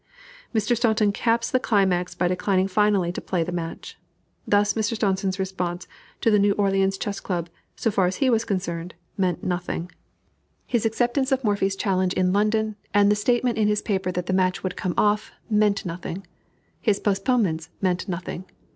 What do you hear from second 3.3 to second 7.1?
the match. Thus Mr. Staunton's response to the New Orleans